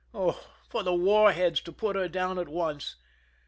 [0.15, 2.95] Oh, for the war heads to put her down at once